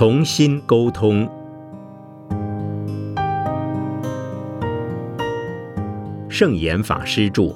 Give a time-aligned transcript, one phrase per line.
[0.00, 1.28] 重新沟通。
[6.26, 7.54] 圣严法师著。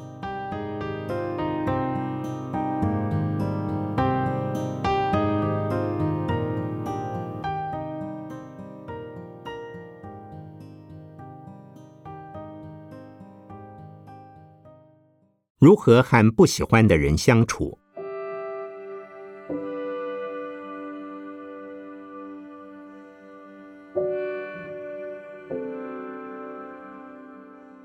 [15.58, 17.79] 如何和不喜欢的人相处？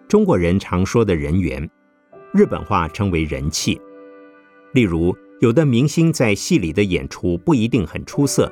[0.09, 1.69] 中国人常说的人缘，
[2.33, 3.79] 日本话称为人气。
[4.73, 8.51] 例如，有的明星在戏里的演出不一定很出色，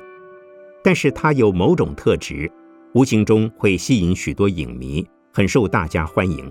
[0.84, 2.48] 但是他有某种特质，
[2.94, 6.48] 无形中会吸引许多影迷，很受大家欢迎。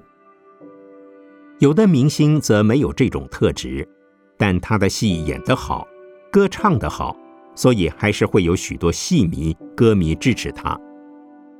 [1.59, 3.87] 有的明星则没有这种特质，
[4.37, 5.87] 但他的戏演得好，
[6.29, 7.15] 歌唱得好，
[7.55, 10.77] 所以还是会有许多戏迷、歌迷支持他。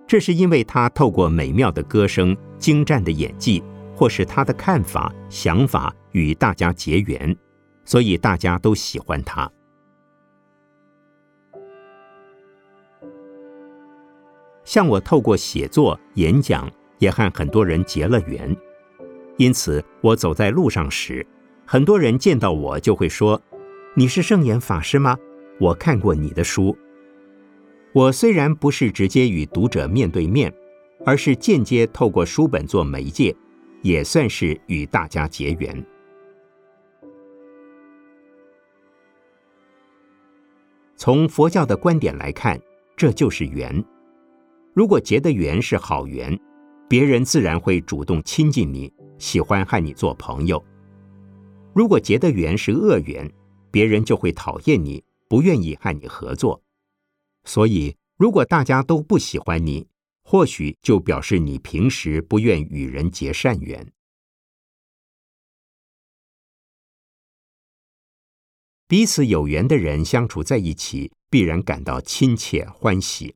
[0.08, 3.62] 这是因为他透过美妙的歌声、精湛的演技，
[3.94, 7.36] 或是他的看法、想法与大家结缘，
[7.84, 9.52] 所以大家都喜欢他。
[14.64, 18.56] 像我透过写作、演讲，也和很多人结了缘。
[19.38, 21.26] 因此，我走在路上时，
[21.66, 23.42] 很多人见到我就会说
[23.94, 25.18] ：“你是圣严法师吗？
[25.60, 26.78] 我看过你的书。”
[27.98, 30.54] 我虽然不是直接与读者面对面，
[31.04, 33.36] 而是间接透过书本做媒介，
[33.82, 35.84] 也算是与大家结缘。
[40.96, 42.62] 从佛教的观点来看，
[42.96, 43.84] 这就是缘。
[44.76, 46.40] 如果结的缘是好缘，
[46.88, 50.64] 别人自然会主动亲近你，喜欢和你做朋友；
[51.74, 53.28] 如果结的缘是恶缘，
[53.72, 56.62] 别人就会讨厌你，不愿意和你合作。
[57.48, 59.88] 所以，如果大家都不喜欢你，
[60.22, 63.94] 或许就表示你平时不愿与人结善缘。
[68.86, 73.34] 彼此有缘的人相处在一起，必然感到亲切欢喜；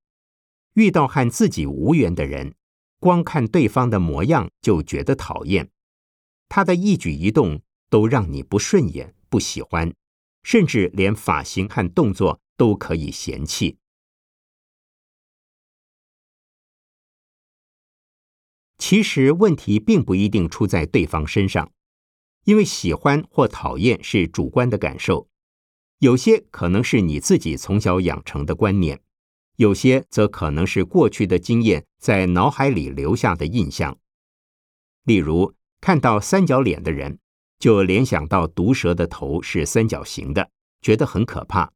[0.73, 2.53] 遇到和自己无缘的人，
[2.99, 5.69] 光看对方的模样就觉得讨厌，
[6.49, 9.93] 他的一举一动都让你不顺眼、不喜欢，
[10.43, 13.77] 甚至连发型和动作都可以嫌弃。
[18.81, 21.71] 其实问题并不一定出在对方身上，
[22.45, 25.29] 因为喜欢或讨厌是主观的感受，
[25.99, 28.99] 有些可能是你自己从小养成的观念，
[29.57, 33.99] 有些则可能是过去的经验在脑海里留下的印象。
[35.03, 37.19] 例如，看到三角脸的人，
[37.59, 40.49] 就联想到毒蛇的头是三角形的，
[40.81, 41.71] 觉得很可怕；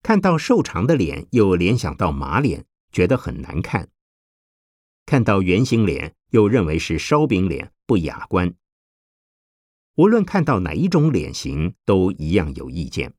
[0.00, 3.86] 看到瘦长的脸，又联想到马脸，觉得很难看；
[5.04, 6.14] 看到圆形脸。
[6.30, 8.54] 又认为是烧饼脸不雅观。
[9.96, 13.14] 无论看到哪一种脸型，都一样有意见。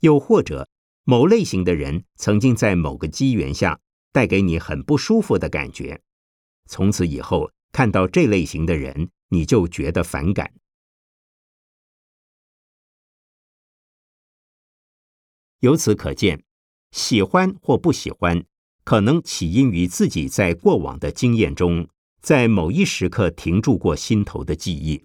[0.00, 0.68] 又或者
[1.04, 3.80] 某类型的人曾经在某个机缘下
[4.10, 6.02] 带给你很不舒服的感觉，
[6.66, 10.52] 从此以后看到这类型的人，你就觉得反感。
[15.60, 16.44] 由此可见，
[16.90, 18.44] 喜欢或不喜欢。
[18.84, 21.88] 可能起因于自己在过往的经验中，
[22.20, 25.04] 在某一时刻停住过心头的记忆，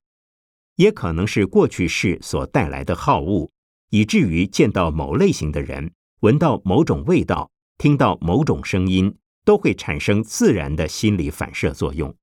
[0.75, 3.51] 也可能是过去式所带来的好恶，
[3.89, 9.15] 以至于见到某类型的人，闻到某种味道，听到某种声音，
[9.45, 12.15] 都会产生自然的心理反射作用。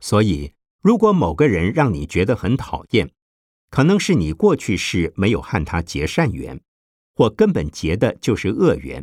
[0.00, 3.10] 所以，如果某个人让你觉得很讨厌，
[3.72, 6.60] 可能是你过去世没有和他结善缘，
[7.14, 9.02] 或根本结的就是恶缘；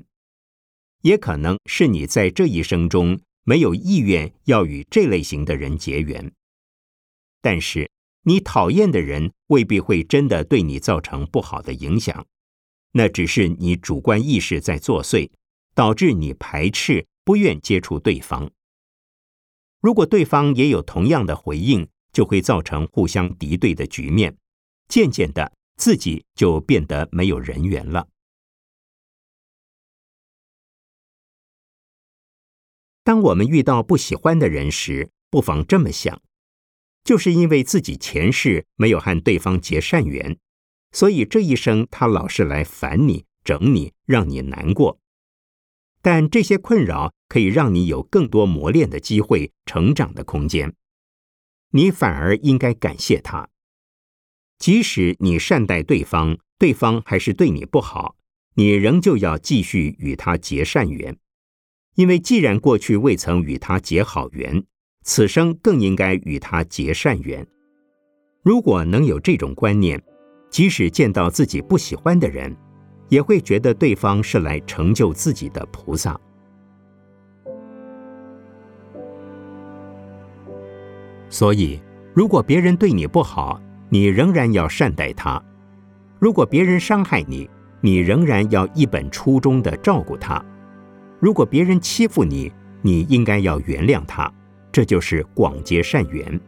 [1.01, 6.31] 也可能是你在这一生中没有意愿要与这类型的人结缘。
[7.41, 7.89] 但是
[8.25, 12.27] 你讨厌的人未必会真的对你造成不好的影响，
[12.91, 15.31] 那只是你主观意识在作祟，
[15.73, 18.51] 导致你排斥、不愿接触对方。
[19.81, 24.37] 如果对方也有同样的回应，就会造成互相敌对的局面。
[24.89, 28.09] 渐渐的，自己就变得没有人缘了。
[33.03, 36.21] 当我们遇到不喜欢的人时，不妨这么想：
[37.03, 40.37] 就是因为自己前世没有和对方结善缘，
[40.91, 44.99] 所以这一生他老是来烦你、整你，让你难过。
[46.01, 50.75] 但这些困扰可以让你有更多磨练的机会、成长的空间。
[51.71, 53.49] 你反而应该感谢他。
[54.59, 58.17] 即使你善待对方，对方还是对你不好，
[58.55, 61.17] 你仍旧要继续与他结善缘，
[61.95, 64.61] 因为既然过去未曾与他结好缘，
[65.03, 67.47] 此生更应该与他结善缘。
[68.43, 70.01] 如果能有这种观念，
[70.49, 72.53] 即使见到自己不喜欢的人，
[73.07, 76.19] 也会觉得对方是来成就自己的菩萨。
[81.29, 81.81] 所以，
[82.13, 85.41] 如果别人对你不好，你仍然要善待他；
[86.19, 87.49] 如果别人伤害你，
[87.81, 90.39] 你仍然要一本初衷的照顾他；
[91.19, 92.51] 如果别人欺负你，
[92.81, 94.31] 你应该要原谅他。
[94.71, 96.39] 这就是广结善缘。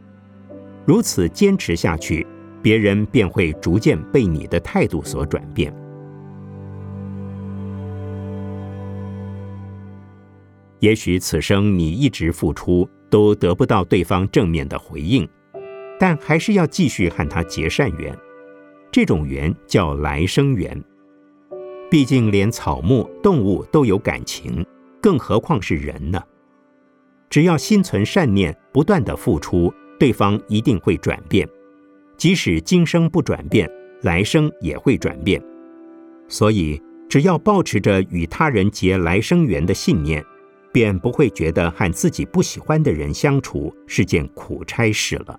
[0.86, 2.26] 如此坚持下去，
[2.62, 5.74] 别人便会逐渐被你的态度所转变。
[10.78, 12.88] 也许此生你一直付出。
[13.12, 15.28] 都得不到对方正面的回应，
[16.02, 18.12] 但还是要继续和他结善缘。
[18.90, 20.82] 这种缘叫来生缘。
[21.88, 24.66] 毕竟连草木、动物都有感情，
[25.00, 26.20] 更何况是人呢？
[27.30, 31.48] 只要心存善念，不断的付出，对方一定会转变。
[32.16, 33.70] 即使今生不转变，
[34.00, 35.40] 来生也会转变。
[36.26, 40.20] 所以，只要保持着与他人结来生缘的信念。
[40.72, 45.38] 便不会觉得和自己不喜欢的人相处是件苦差事了。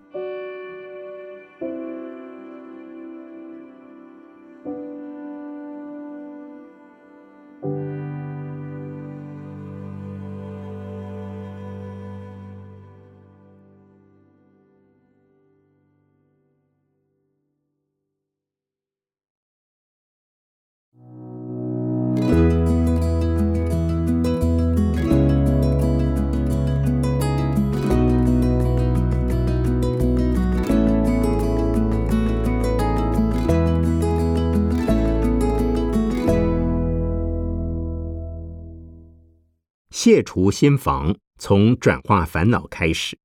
[40.04, 43.18] 戒除心防，从转化烦恼开始。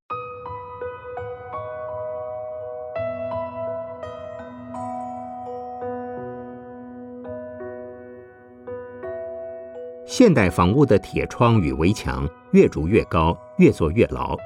[10.07, 14.37] 现代房屋的铁窗与围墙越筑越高，越做越牢，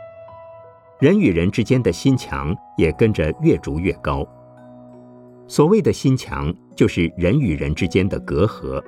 [1.01, 4.27] 人与人之间的心墙也跟着越筑越高。
[5.47, 8.83] 所谓的心墙，就是人与人之间的隔阂，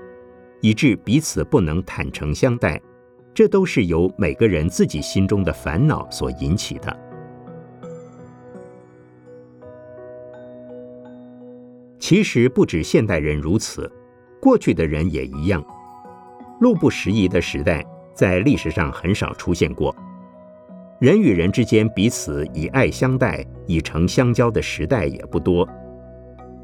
[0.62, 2.80] 以致彼此不能坦诚相待。
[3.34, 6.96] 这都是由每个人自己心中的烦恼所引起的。
[11.98, 13.90] 其实不止现代人如此，
[14.40, 15.64] 过去的人也一样。
[16.60, 19.94] 路不拾遗的时代在历史上很少出现过，
[21.00, 25.68] 人与人之间彼此以爱相待、以诚相交的时代也不多。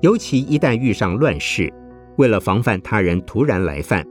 [0.02, 1.72] 尤其一旦遇上乱世，
[2.16, 4.06] 为了防范他人突然来犯。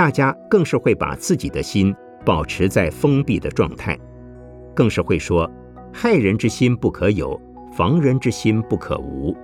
[0.00, 1.94] 大家更是会把自己的心
[2.24, 3.98] 保持在封闭的状态，
[4.74, 5.46] 更是会说
[5.92, 7.38] ：“害人之心不可有，
[7.76, 9.36] 防人之心不可无。”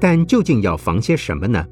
[0.00, 1.62] 但究竟要防些什么呢？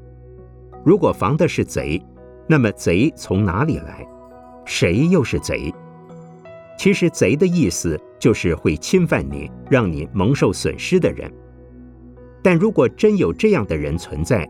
[0.85, 1.99] 如果防的是贼，
[2.45, 4.07] 那么贼从哪里来？
[4.65, 5.73] 谁又是贼？
[6.77, 11.27] 其实，贼的意思就是会侵犯你、让你蒙受损失的人。
[12.41, 14.49] 但如果真有这样的人存在，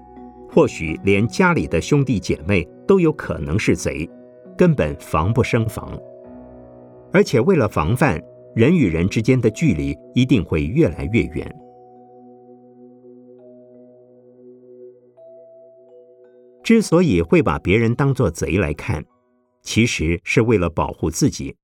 [0.50, 4.10] 或许连家里的兄弟姐妹都有可能是贼，
[4.58, 5.98] 根本防不胜防。
[7.12, 8.22] 而且为了防范，
[8.55, 11.55] 人与人之间的距离一定会越来越远。
[16.63, 19.03] 之所以会把别人当作贼来看，
[19.63, 21.55] 其实是为了保护自己，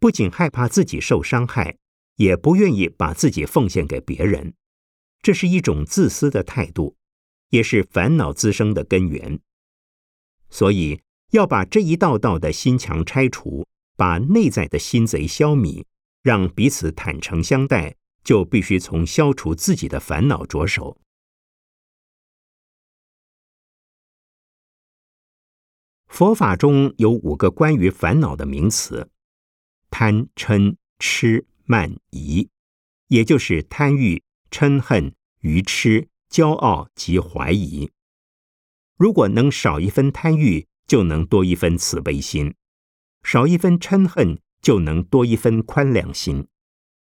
[0.00, 1.76] 不仅害怕自己受伤害，
[2.16, 4.54] 也不愿意把自己奉献给别人。
[5.20, 6.96] 这是一种自私的态度，
[7.50, 9.40] 也是烦恼滋生的根源。
[10.50, 15.84] 所以，要把这一道道的心墙拆除，把内在的心贼消弭，
[16.22, 20.98] 让彼此坦诚相待，就必须从消除自己的烦恼着手。
[26.06, 29.10] 佛法中有五个关于烦恼的名词：
[29.90, 32.48] 贪、嗔、痴、慢、疑，
[33.08, 34.22] 也就是贪欲。
[34.50, 37.90] 嗔恨、愚痴、骄傲及怀疑。
[38.96, 42.52] 如果能少一分贪欲，就能多一分慈悲心；
[43.22, 46.46] 少一分嗔恨，就能多一分宽谅心；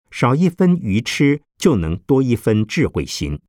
[0.09, 3.39] 少一分愚痴，就能多一分智慧心；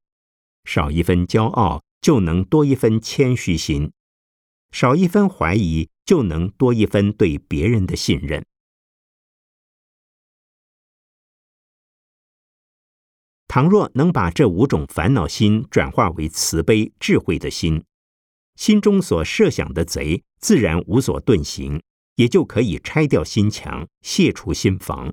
[0.65, 3.91] 少一分骄傲，就能多一分谦虚心；
[4.71, 8.45] 少一分怀疑，就能多一分对别人的信任。
[13.55, 17.85] 倘若能把这五种烦恼心转化为慈悲智慧的心，
[18.57, 21.83] 心中所设想的贼自然无所遁形，
[22.15, 25.13] 也就可以拆掉心墙，卸除心防。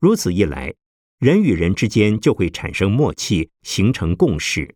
[0.00, 0.74] 如此一来，
[1.20, 4.74] 人与人之间就会产生默契，形成共识，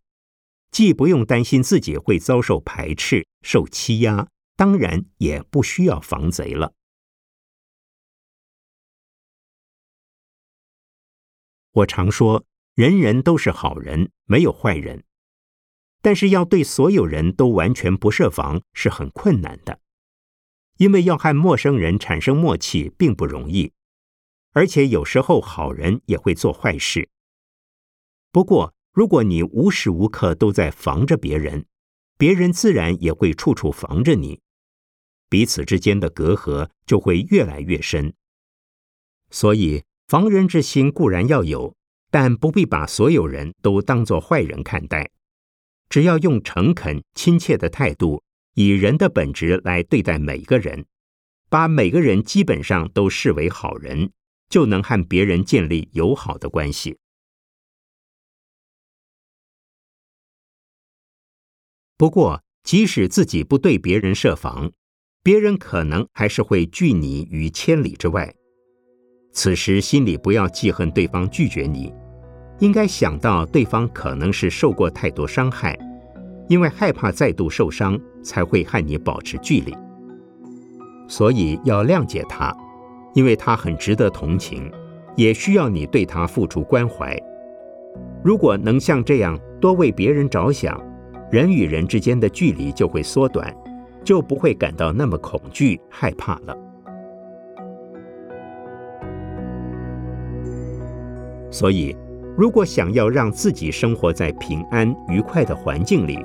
[0.71, 6.73] 既不用担心自己会遭受排斥、受欺压，当然也不需要防贼了。
[11.73, 15.04] 我常说，人人都是好人，没有坏人，
[16.00, 19.80] 但是要对所有人都完全不设防是很困难的，
[20.78, 23.72] 因为要和陌生人产生默契并不容易。
[24.52, 27.08] 而且有时候好人也会做坏事。
[28.30, 31.66] 不过，如果你无时无刻都在防着别人，
[32.16, 34.40] 别人自然也会处处防着你，
[35.28, 38.14] 彼此之间的隔阂就会越来越深。
[39.30, 41.74] 所以，防人之心固然要有，
[42.12, 45.11] 但不必把所有人都当作坏人看待。
[45.88, 48.23] 只要用诚恳、亲切的态度，
[48.54, 50.87] 以人的本质来对待每个人，
[51.49, 54.12] 把每个人基本上都视为好人。
[54.49, 56.99] 就能和别人建立友好的关系。
[61.97, 64.71] 不过，即使自己不对别人设防，
[65.23, 68.35] 别人可能还是会拒你于千里之外。
[69.33, 71.90] 此时心里不要记恨对方拒绝你，
[72.62, 75.76] 应该想到对方可能是受过太多伤害，
[76.47, 79.76] 因为害怕再度受伤，才会和你保持距离。
[81.09, 82.57] 所以要谅解他。
[83.14, 84.73] 因为他很值得同情，
[85.16, 87.14] 也需要你对他付出关怀。
[88.25, 90.81] 如果能像这样多为别人着想，
[91.31, 93.54] 人与人之间的距离就会缩短，
[94.02, 96.57] 就不会感到那么恐惧害怕了。
[101.50, 101.95] 所以，
[102.36, 106.18] 如果想要让自己生活在平安愉快的环境里，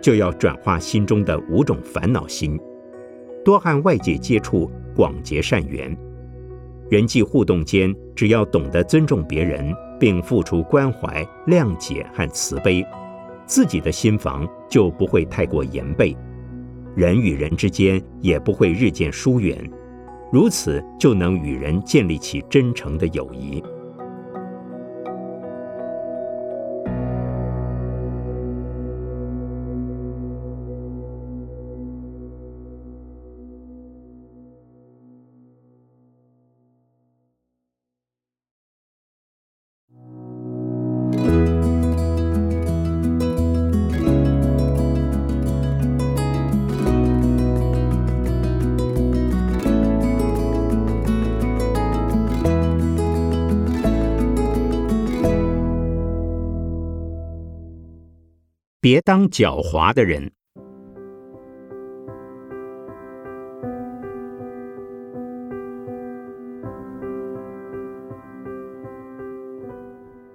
[0.00, 2.58] 就要转化心中的五种烦恼心，
[3.44, 5.94] 多和外界接触，广结善缘。
[6.88, 12.84] 人际互动间，只要懂得尊重别人，并付出关怀、谅解和慈悲，
[13.46, 16.16] 自己的心房就不会太过严备，
[16.94, 19.58] 人与人之间也不会日渐疏远，
[20.32, 23.62] 如此就能与人建立起真诚的友谊。
[58.92, 60.30] 别当狡猾的人。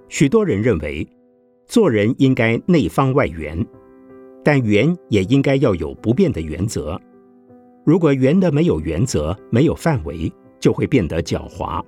[0.08, 1.08] 许多人认为，
[1.66, 3.64] 做人应该内方外圆，
[4.42, 7.00] 但圆也应该要有不变的原则。
[7.84, 11.80] 如果圆的没有原则、没有范围，就会变得狡猾。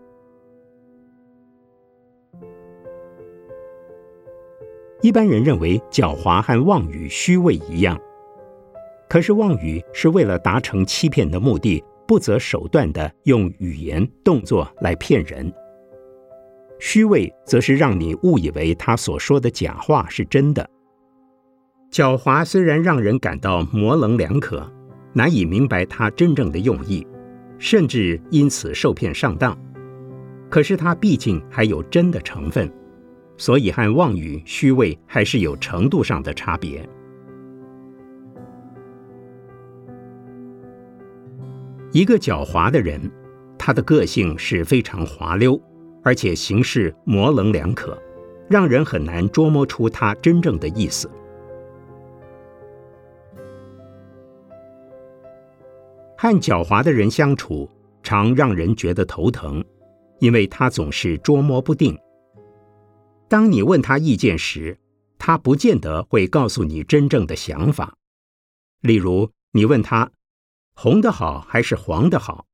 [5.03, 7.99] 一般人认为狡猾和妄语、虚伪一样，
[9.09, 15.51] 可是妄语是为了达成欺骗的目的，不择手段的用语言、动作来骗人；
[16.79, 20.69] 虚伪则是让你误以为他所说的假话是真的。
[21.91, 24.71] 狡猾虽然让人感到模棱两可，
[25.15, 27.07] 难以明白他真正的用意，
[27.59, 29.59] 甚至因此受骗上当，
[30.51, 32.71] 可是他毕竟还有真的成分。
[33.41, 36.87] 所以，和妄语、虚伪还是有程度上的差别。
[41.91, 43.01] 一个狡猾的人，
[43.59, 45.59] 他的个性是非常滑溜，
[46.05, 47.97] 而且行事模棱两可，
[48.47, 51.11] 让人很难捉摸出他真正的意思。
[56.19, 57.67] 和狡猾的人相处，
[58.03, 59.65] 常让人觉得头疼，
[60.19, 61.99] 因为他总是捉摸不定。
[63.31, 64.81] 当你问他意见时，
[65.17, 67.97] 他不见得会告诉你真正的想法。
[68.81, 70.11] 例如，你问他
[70.75, 72.49] 红的好还是黄的好，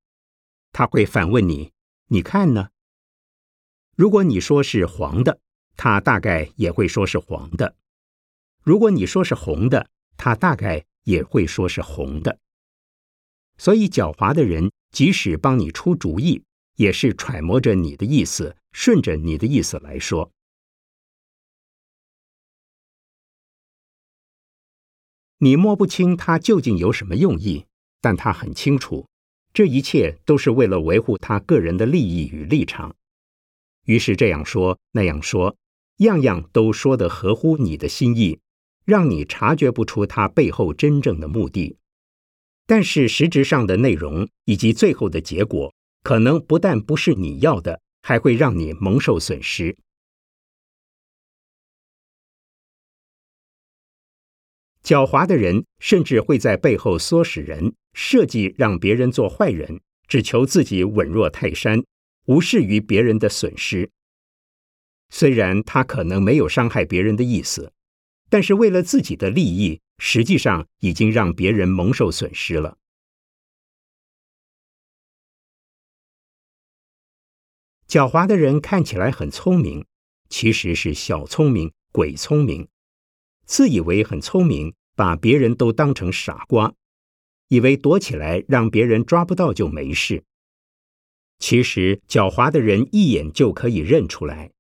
[0.73, 1.73] 他会反问你
[2.13, 2.69] ：“你看呢？”
[3.97, 5.41] 如果你说是黄的，
[5.79, 7.75] 他大概也会说是黄的；
[8.63, 12.39] 如果你说是红的，他大概也会说是红的。
[13.57, 16.43] 所以，狡猾的人即使帮你出主意，
[16.75, 20.31] 也是揣摩着你的意思，顺着你的意思来说。
[25.39, 27.67] 你摸不清他究竟有什么用意，
[28.01, 29.07] 但他很清楚，
[29.53, 32.95] 这一切都是为了维护他个人的利益与立场。
[33.85, 35.57] 于是这样说那样说，
[35.99, 38.39] 样样都说得合乎你的心意，
[38.85, 41.77] 让你察觉不出他背后真正的目的。
[42.67, 49.77] 但是实质上的内容以及最后的结果，可能不但不是你要的，还会让你蒙受损失。
[54.87, 61.83] 狡猾的人甚至会在背后唆使人设计让别人做坏人，只求自己稳若泰山，
[62.27, 63.91] 无视于别人的损失。
[65.11, 67.73] 虽然他可能没有伤害别人的意思，
[68.31, 72.79] 但是为了自己的利益，实际上已经让别人蒙受损失了。
[77.89, 79.85] 狡猾的人看起来很聪明，
[80.29, 82.69] 其实是小聪明、鬼聪明。
[83.47, 86.75] 自以为很聪明，把别人都当成傻瓜，
[87.49, 90.25] 以为躲起来让别人抓不到就没事。
[91.39, 94.51] 其实狡猾的人一眼就可以认出来。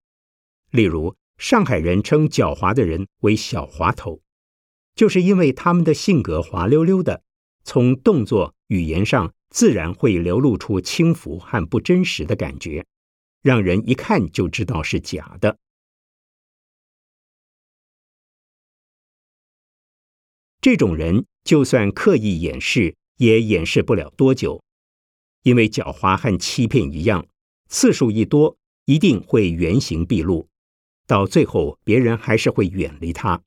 [0.71, 4.21] 例如，上海人称狡猾的人为“小滑头”，
[4.95, 7.23] 就是因为他们的性格滑溜溜的，
[7.64, 12.85] 从动作、语言上自然会流露出轻浮和不真实的感觉，
[13.43, 15.59] 让人一看就知道是假的。
[20.66, 24.64] 这种人就算刻意掩饰，也掩饰不了多久，
[25.44, 27.25] 因为狡猾和欺骗一样，
[27.68, 30.49] 次数一多，一定会原形毕露，
[31.06, 33.40] 到最后别人还是会远离他，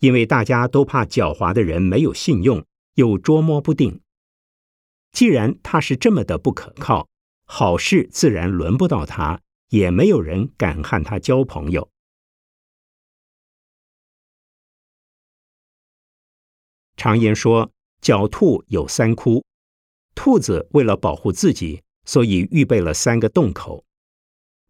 [0.00, 2.66] 因为大家都怕狡猾的人没有信用，
[2.96, 4.02] 又捉摸不定。
[5.12, 7.08] 既然他是这么的不可靠，
[7.46, 11.88] 好事自然轮不到他，也没有人敢和他交朋友。
[16.98, 17.70] 常言说，
[18.02, 19.44] 狡兔有三窟。
[20.16, 23.84] 兔子为了保护自己，所以预备了三个洞口。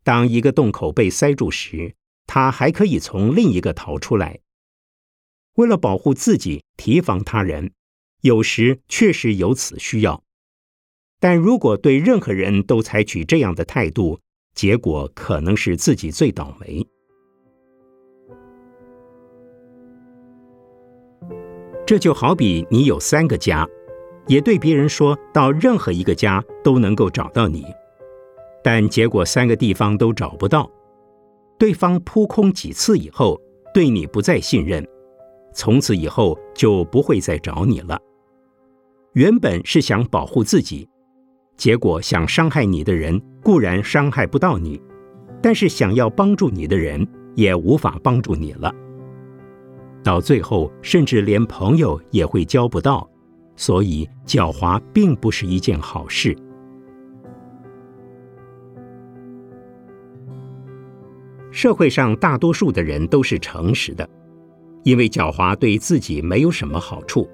[0.03, 1.95] 当一个洞口被塞住时，
[2.27, 4.41] 它还可以从另一个逃出来。
[5.55, 7.73] 为了保护自己，提防他人，
[8.21, 10.23] 有时确实有此需要。
[11.19, 14.21] 但如果对任何人都采取这样的态度，
[14.55, 16.87] 结果可能是自己最倒霉。
[21.89, 23.67] 这就好比你有三个家，
[24.27, 27.65] 也对别人说到任何一个家都能够找到你，
[28.63, 30.71] 但结果三个地方都找不到，
[31.59, 33.41] 对方扑空几次以后，
[33.73, 34.87] 对你不再信任，
[35.55, 37.99] 从此以后就不会再找你了。
[39.15, 40.87] 原本是想保护自己，
[41.57, 44.79] 结果想伤害你的人固然伤害不到你，
[45.41, 48.71] 但是想要帮助你的人也无法帮助你了。
[50.09, 53.07] 到最后，甚至连朋友也会交不到，
[53.57, 56.35] 所以狡猾并不是一件好事。
[61.51, 64.09] 社会上大多数的人都是诚实的，
[64.83, 67.29] 因为狡猾对自己没有什么好处。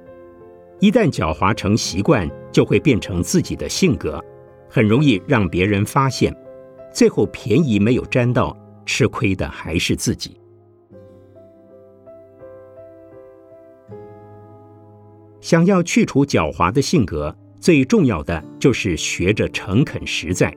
[0.80, 4.20] 一旦狡猾成习惯，就会变成自己的性格，
[4.68, 6.34] 很容易让别人发现，
[6.92, 8.52] 最后便宜没有沾到，
[8.84, 10.36] 吃亏的还是自己。
[15.44, 20.50] 想要去除狡猾的性格，最重要的就是学着诚恳实在，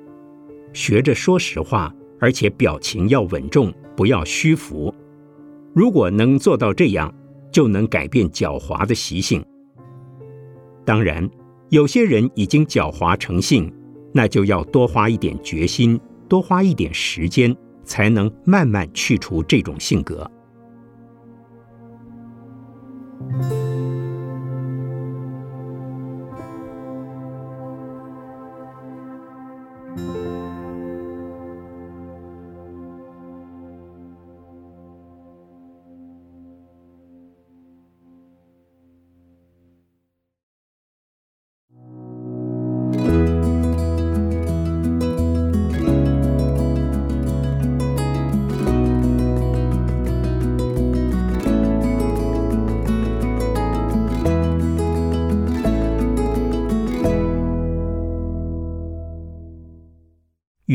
[0.72, 4.96] 学着说实话，而且表情要稳重，不要虚浮。
[5.74, 7.14] 如果能做到这样，
[7.52, 9.44] 就能改变狡猾的习性。
[10.86, 11.30] 当然，
[11.68, 13.70] 有些人已经狡猾成性，
[14.14, 20.32] 那就要多花一点决心，多花一点时间，才能慢慢去除这种性格。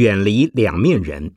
[0.03, 1.31] 远离两面人。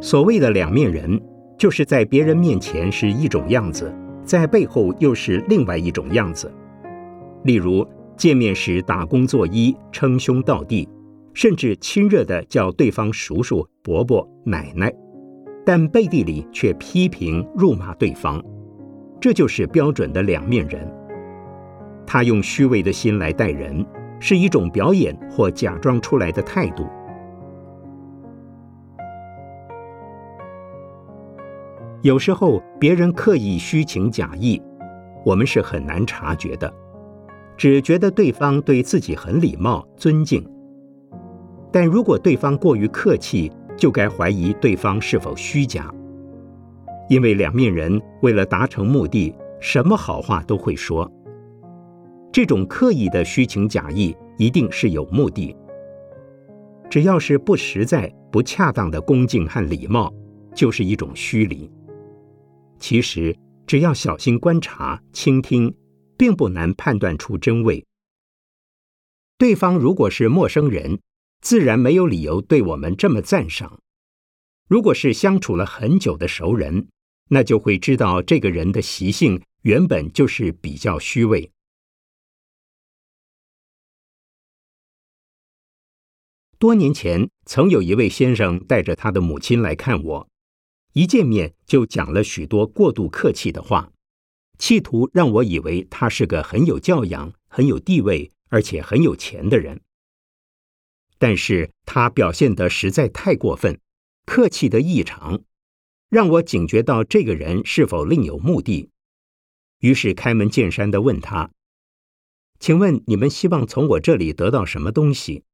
[0.00, 1.20] 所谓的两面人，
[1.58, 6.48] 就是在别人面前是一种样子，在背后又是另外一种样子。
[7.42, 7.84] 例如，
[8.16, 10.88] 见面时打工作揖、称兄道弟，
[11.32, 14.94] 甚至亲热的叫对方叔叔、伯伯、奶奶，
[15.66, 18.42] 但背地里却批评、辱骂对方，
[19.20, 20.86] 这就是标准的两面人。
[22.06, 23.84] 他用虚伪的心来待人，
[24.20, 26.86] 是一种表演或假装出来的态度。
[32.02, 34.60] 有时候别人刻意虚情假意，
[35.24, 36.70] 我们是很难察觉的，
[37.56, 40.46] 只觉得对方对自己很礼貌、尊敬。
[41.72, 45.92] 但如果对方过于客气，就该怀疑对方是否虚假，
[47.08, 51.10] 因为两面人为了达成目的，什么好话都会说。
[52.32, 55.54] 这种刻意的虚情假意，一定是有目的。
[56.90, 60.12] 只要是不实在、不恰当的恭敬和礼貌，
[60.54, 61.70] 就是一种虚礼。
[62.78, 65.74] 其实，只要小心观察、倾听，
[66.16, 67.84] 并不难判断出真伪。
[69.38, 70.98] 对方如果是陌生人，
[71.44, 73.78] 自然没有理由对我们这么赞赏。
[74.66, 76.88] 如果是相处了很久的熟人，
[77.28, 81.52] 那就会知道这个人的习性原本就是比较虚伪。
[86.58, 90.28] 多年前，曾有一位先生带着他的母亲来看我。
[90.94, 93.92] 一见面就讲了许多过度客气的话，
[94.58, 99.82] 企图让我以为他是个很有教养、很有地位，而且很有钱的人。
[101.24, 103.80] 但是他表现得实在太过分，
[104.26, 105.42] 客气的异常，
[106.10, 108.90] 让我警觉到这个人是否另有目的。
[109.78, 111.50] 于是开门见山的问他
[112.60, 115.44] ：“请问你们希望从我这里得到什么东西？”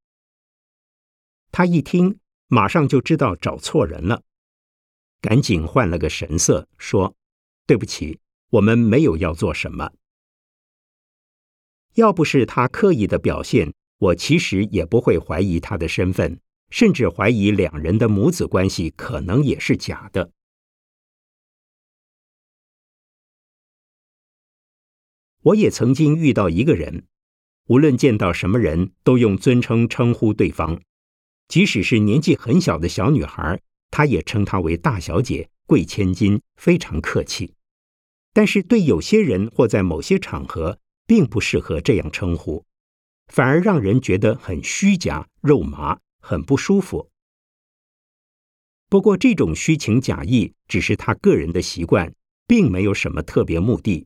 [1.53, 4.23] 他一听，马上就知道找错人了。
[5.21, 7.15] 赶紧换了个神色，说
[7.65, 9.93] ：“对不起，我们没有要做什么。
[11.93, 16.39] 要不是他刻意的表现，我其实也不会怀疑他的身份，
[16.71, 20.31] 甚至怀疑两人的母子关系可能也是假的。”
[25.43, 27.05] 我也曾经遇到一个人，
[27.67, 30.81] 无论见到什么人都用尊称称呼对方，
[31.47, 33.61] 即使是年纪很小的小女孩。
[33.91, 37.53] 他也称她为大小姐、贵千金，非常客气。
[38.33, 42.63] 但是对有些人或在某些场合，并不适合这样称呼，
[43.31, 47.07] 反而让人觉得很虚假、肉麻，很不舒服。
[48.89, 52.11] 不过这种虚情假意只是他个人的习惯，
[52.45, 54.05] 并没有什么特别目的，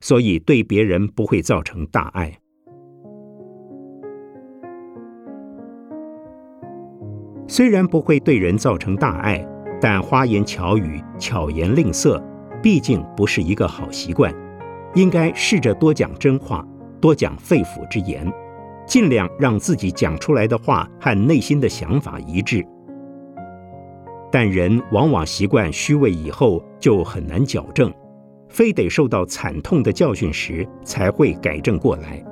[0.00, 2.40] 所以对别人不会造成大碍。
[7.46, 9.46] 虽然不会对人造成大碍，
[9.80, 12.20] 但花言巧语、巧言令色，
[12.60, 14.34] 毕竟不是一个好习惯。
[14.96, 16.66] 应该试着多讲真话，
[17.00, 18.28] 多讲肺腑之言，
[18.86, 22.66] 尽量让自己讲出来的话和内心的想法一致。
[24.30, 27.92] 但人往往习惯虚伪以后就很难矫正，
[28.48, 32.22] 非得受到惨痛的教训时才会改正过来。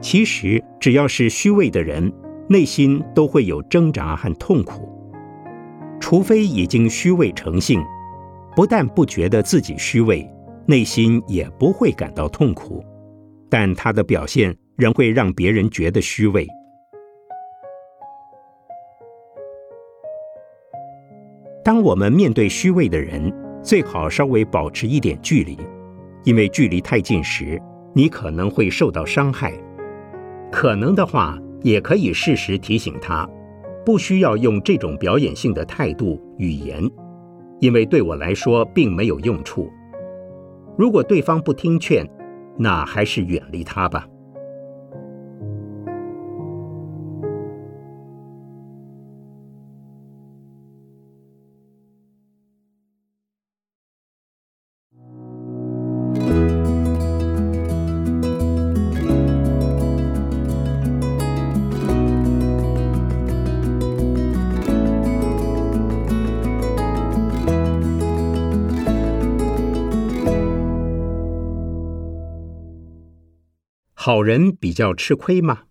[0.00, 2.12] 其实，只要是虚伪的人，
[2.48, 4.88] 内心都会有挣扎和痛苦。
[5.98, 7.82] 除非已经虚伪成性，
[8.54, 10.28] 不但不觉得自己虚伪，
[10.66, 12.84] 内心也不会感到痛苦。
[13.48, 16.46] 但他的表现仍会让别人觉得虚伪。
[21.64, 25.58] 当我们面对虚伪的人，最好稍微保持一点距离，
[26.24, 27.60] 因为距离太近时，
[27.92, 29.52] 你可能会受到伤害。
[30.52, 33.28] 可能的话，也可以适时提醒他，
[33.84, 36.88] 不需要用这种表演性的态度语言，
[37.60, 39.68] 因为对我来说并没有用处。
[40.76, 42.06] 如果对方不听劝，
[42.58, 44.06] 那还是远离他吧。
[74.06, 75.62] 好人比较吃亏吗？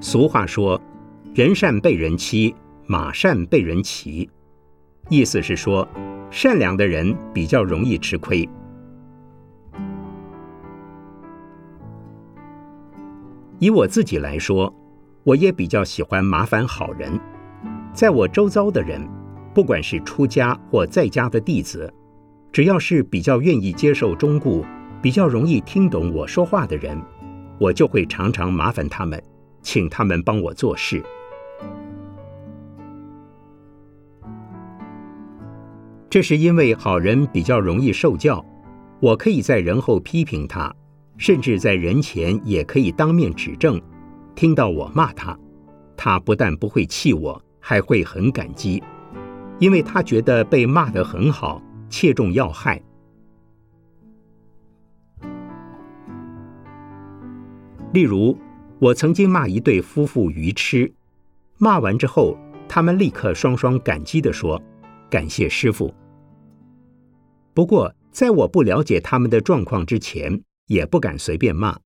[0.00, 0.80] 俗话说
[1.36, 2.54] ：“人善被人欺，
[2.86, 4.30] 马善被人骑。”
[5.10, 5.86] 意思是说，
[6.30, 8.48] 善良的人比较容易吃亏。
[13.58, 14.74] 以我自己来说，
[15.22, 17.20] 我也比较喜欢麻烦好人。
[17.92, 19.06] 在我周遭的人，
[19.52, 21.92] 不管是出家或在家的弟子，
[22.52, 24.64] 只要是比较愿意接受忠固、
[25.02, 27.00] 比较容易听懂我说话的人，
[27.58, 29.22] 我就会常常麻烦他们，
[29.60, 31.02] 请他们帮我做事。
[36.08, 38.44] 这是因为好人比较容易受教，
[39.00, 40.74] 我可以在人后批评他，
[41.16, 43.80] 甚至在人前也可以当面指正。
[44.34, 45.38] 听到我骂他，
[45.96, 48.82] 他不但不会气我，还会很感激，
[49.58, 52.82] 因为他觉得被骂得很好，切中要害。
[57.92, 58.38] 例如，
[58.78, 60.92] 我曾经骂一对夫妇愚痴，
[61.58, 64.62] 骂完之后，他们立刻双双感激地说
[65.10, 65.92] ：“感谢师傅。”
[67.52, 71.78] 不过，在我不了解他们的状况之前，也不敢随便骂。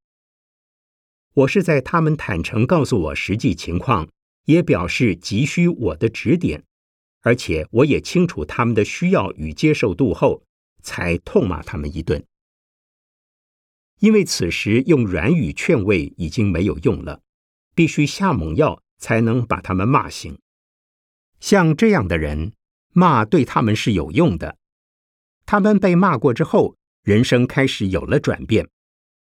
[1.32, 4.06] 我是在他们坦诚告诉我实际情况，
[4.44, 6.64] 也表示急需我的指点，
[7.22, 10.42] 而且我也清楚他们的需要与接受度后，
[10.82, 12.24] 才痛骂他们一顿。
[14.00, 17.20] 因为此时用软语劝慰已经没有用了，
[17.74, 20.38] 必须下猛药才能把他们骂醒。
[21.40, 22.52] 像这样的人，
[22.92, 24.56] 骂对他们是有用的。
[25.46, 28.68] 他们被骂过之后，人生开始有了转变。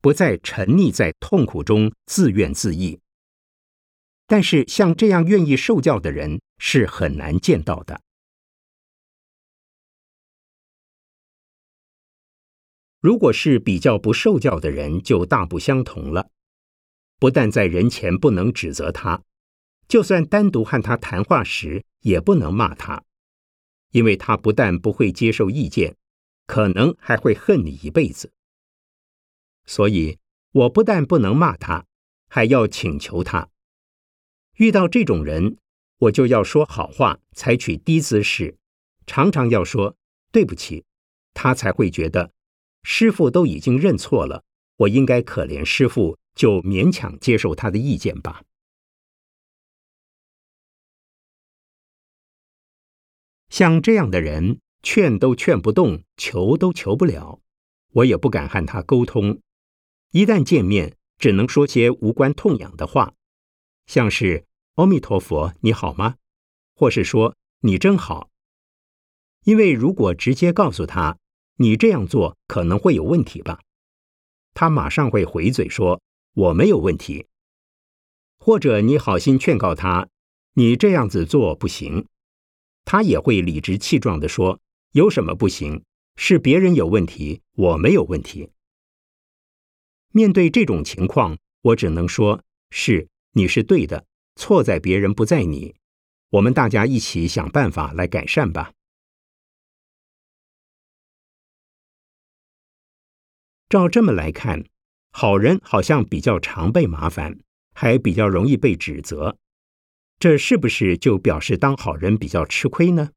[0.01, 2.97] 不再沉溺在痛苦中自怨自艾，
[4.29, 7.99] 但是像这样愿意受教的人是很难见到的。
[12.99, 16.29] 如果是比较不受教的人，就大不相同了。
[17.17, 19.23] 不但在人前不能指责他，
[19.87, 23.03] 就算单独和他谈话时也不能骂他，
[23.89, 25.97] 因为他不但不会接受意见，
[26.45, 28.31] 可能还会恨你一辈子。
[29.65, 30.19] 所以，
[30.51, 31.87] 我不但不能骂他，
[32.27, 33.49] 还要请求他。
[34.59, 35.55] 遇到这种人，
[35.99, 38.57] 我就要说好话，采取低姿势，
[39.07, 39.95] 常常要说
[40.33, 40.83] 对不起，
[41.33, 42.33] 他才会觉得
[42.83, 44.43] 师傅都已经认错了，
[44.75, 48.43] 我应该可怜师傅，就勉强接受他的意见吧。
[53.47, 57.39] 像这样的人，劝都劝不动，求都求不了，
[57.93, 59.39] 我也不敢和他沟通。
[60.11, 63.13] 一旦见面，只能说些无关痛痒的话，
[63.85, 64.45] 像是
[64.79, 66.15] “阿弥陀佛，你好吗？”
[66.73, 68.29] 或是说“你真好”。
[69.43, 71.17] 因为如果直接告诉他
[71.57, 73.59] 你这样做可能会有问题吧，
[74.53, 76.01] 他马上会回嘴说
[76.33, 77.27] “我没有问题”。
[78.39, 80.07] 或者你好心劝告他
[80.53, 82.07] 你这样子做不行，
[82.85, 84.61] 他也会理直气壮的说
[84.93, 85.83] ：“有什么不行？
[86.15, 88.49] 是别人有问题，我没有问题。”
[90.13, 94.05] 面对这种情况，我只能说：是你是对的，
[94.39, 95.75] 错在别人不在你。
[96.29, 98.71] 我们大家一起想办法来改善吧。
[103.67, 104.63] 照这么来看，
[105.11, 107.37] 好人好像比较常被麻烦，
[107.73, 109.37] 还比较容易被指责。
[110.17, 113.11] 这是不是就表示当好人比较吃亏呢？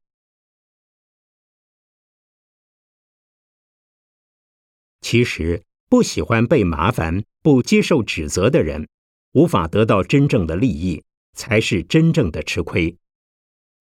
[4.99, 5.63] 其实。
[5.89, 8.89] 不喜欢被麻烦、不接受指责的人，
[9.33, 12.97] 无法得到真正的利益，才是真正的吃亏。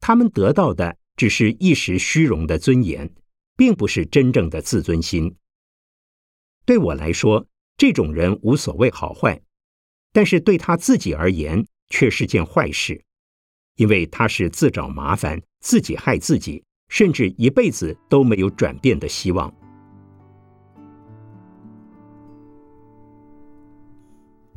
[0.01, 3.15] 他们得到的只是一时虚荣的尊严，
[3.57, 5.37] 并不是真正的自尊心。
[6.65, 9.43] 对我来说，这种人无所谓好坏，
[10.13, 13.05] 但是对他自己而言却是件坏事，
[13.77, 19.53] 因为他是自找麻烦，自己害自己，甚至一辈子都没有转变的希望。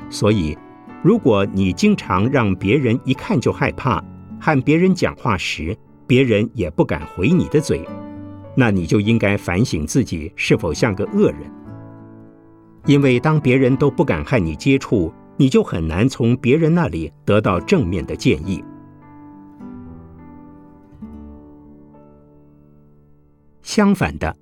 [0.10, 0.56] 所以，
[1.06, 4.04] 如果你经常让别人一看就害怕，
[4.42, 7.88] 和别人讲话时，别人也不敢回你的嘴，
[8.56, 11.42] 那你就应该反省自己是否像个恶人。
[12.88, 18.64] 因为当别人都不敢和你接触，你就很难从别人那里得到正面的建议。
[23.62, 24.36] 相反的，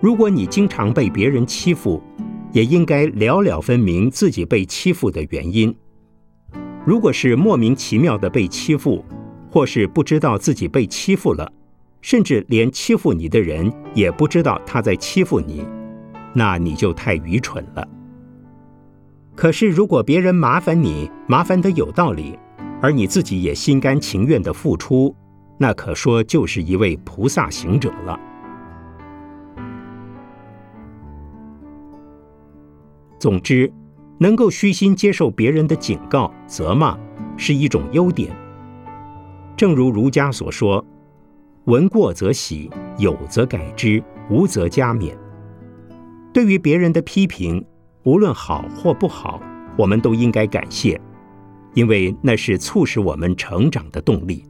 [0.00, 2.02] 如果你经常被别人欺负，
[2.50, 5.72] 也应该了了分明自己被欺负的原因。
[6.90, 9.04] 如果是莫名其妙的被欺负，
[9.48, 11.48] 或是不知道自己被欺负了，
[12.02, 15.64] 甚至连欺负你的人也不知道他在欺负你，
[16.34, 17.88] 那你就太愚蠢了。
[19.36, 22.36] 可是如果别人麻烦你，麻烦的有道理，
[22.82, 25.14] 而你自己也心甘情愿的付出，
[25.58, 28.18] 那可说就是一位菩萨行者了。
[33.20, 33.72] 总之，
[34.22, 36.94] 能够虚心接受别人的警告、责骂，
[37.38, 38.30] 是一种优点。
[39.56, 40.84] 正如儒家所说
[41.64, 45.16] ：“闻过则喜，有则改之，无则加勉。”
[46.34, 47.64] 对于别人的批评，
[48.02, 49.40] 无论好或不好。
[49.78, 51.00] 我们都应该感谢，
[51.72, 54.44] 因为那是促使我们成长的动力。